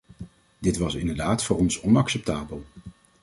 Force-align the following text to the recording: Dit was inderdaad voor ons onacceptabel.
Dit 0.59 0.77
was 0.77 0.95
inderdaad 0.95 1.43
voor 1.43 1.57
ons 1.57 1.81
onacceptabel. 1.81 2.65